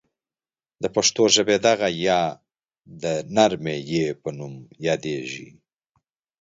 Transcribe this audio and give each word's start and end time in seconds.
د 0.81 0.83
پښتو 0.95 1.23
ژبې 1.35 1.57
دغه 1.67 1.87
یا 2.07 2.21
ی 2.33 2.37
د 3.01 3.03
نرمې 3.35 3.75
یا 3.91 4.05
په 4.21 4.29
نوم 4.37 4.53
یادیږي. 4.87 5.47